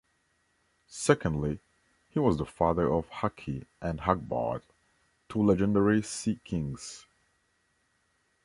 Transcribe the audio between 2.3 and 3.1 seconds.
the father of